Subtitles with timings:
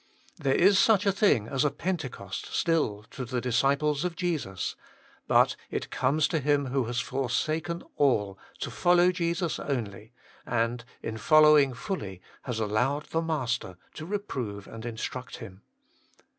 [0.39, 4.75] There is such a thing as a Pentecost still to the disciples of Jesus;
[5.27, 10.11] but it comes to him who has forsaken all to follow Jesus only,
[10.43, 15.61] and in following fully has allowed the Master to reprove and instruct him.